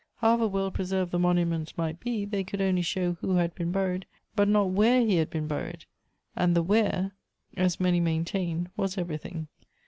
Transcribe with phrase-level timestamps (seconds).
[0.15, 4.07] However well preserved the monuments might be, they could only show who had been buried,
[4.35, 5.85] but not where he had been buried,
[6.35, 7.11] and the where,
[7.55, 9.47] as many maintained, was everything.